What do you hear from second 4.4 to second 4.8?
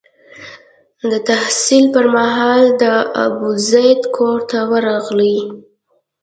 ته